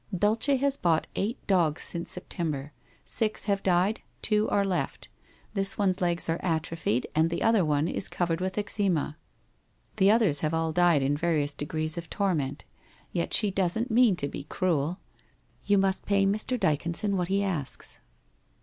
[0.25, 2.73] 'Dulce has bought eight dogs since September.
[3.05, 4.01] Six have died.
[4.23, 5.09] Two are left.
[5.53, 9.17] This one's legs are atrophied and the other one is covered with eczema.
[9.97, 12.65] The others have all died, in various degrees of torment.
[13.13, 14.97] Yet she doesn't Jinan to be cruel.
[15.65, 16.59] You must pay Mr.
[16.59, 18.01] Dyconson what he asks.'